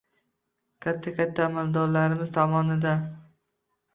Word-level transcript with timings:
katta-katta 0.85 1.43
amaldorlarimiz 1.49 2.31
tomonidan 2.39 3.07